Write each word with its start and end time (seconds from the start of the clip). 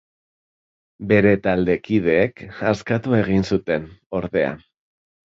Bere 1.09 1.33
taldekideek 1.47 2.41
askatu 2.69 3.13
egin 3.19 3.45
zuten, 3.51 3.85
ordea. 4.21 4.49